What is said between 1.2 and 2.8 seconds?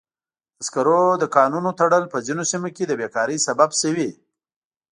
کانونو تړل په ځینو سیمو